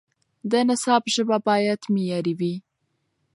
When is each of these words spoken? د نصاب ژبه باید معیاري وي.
د 0.51 0.53
نصاب 0.67 1.03
ژبه 1.13 1.37
باید 1.47 1.81
معیاري 1.93 2.33
وي. 2.39 2.55